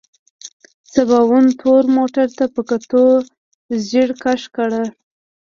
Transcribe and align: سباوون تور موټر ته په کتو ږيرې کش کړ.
سباوون 0.93 1.45
تور 1.59 1.83
موټر 1.97 2.27
ته 2.37 2.45
په 2.53 2.61
کتو 2.69 3.03
ږيرې 3.87 4.15
کش 4.23 4.41
کړ. 4.55 4.69